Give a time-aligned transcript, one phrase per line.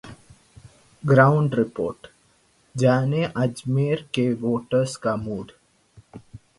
[1.03, 2.07] ground report:
[2.75, 5.51] जानें अजमेर के voters का मूड